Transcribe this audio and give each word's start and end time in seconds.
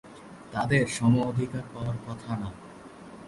তাঁদের 0.51 0.83
সমঅধিকার 0.87 1.65
পাওয়ার 1.73 1.97
কথা 2.07 2.31
না। 2.35 2.49